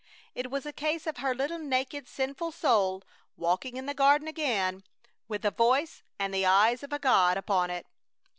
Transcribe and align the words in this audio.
It 0.33 0.49
was 0.49 0.65
a 0.65 0.73
case 0.73 1.05
of 1.05 1.17
her 1.17 1.35
little 1.35 1.59
naked, 1.59 2.07
sinful 2.07 2.53
soul 2.53 3.03
walking 3.37 3.77
in 3.77 3.85
the 3.85 3.93
Garden 3.93 4.27
again, 4.27 4.83
with 5.27 5.43
the 5.43 5.51
Voice 5.51 6.01
and 6.17 6.33
the 6.33 6.43
eyes 6.47 6.81
of 6.81 6.91
a 6.91 6.97
God 6.97 7.37
upon 7.37 7.69
it. 7.69 7.85